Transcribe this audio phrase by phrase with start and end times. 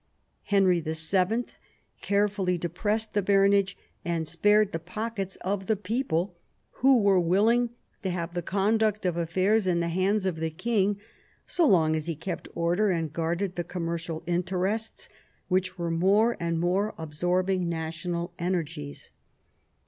[0.45, 1.45] Henry VII.
[2.01, 6.33] carefully depressed the baronage and spared the pockets of the people,
[6.77, 7.69] who were willing
[8.01, 10.99] to have the conduct of affairs in the hands of the king
[11.45, 15.07] so long as he kept order and guarded the commercial interests,
[15.49, 19.11] which were more and more absorbing national energies.